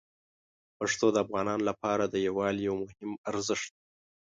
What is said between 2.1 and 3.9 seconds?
یووالي یو مهم ارزښت دی.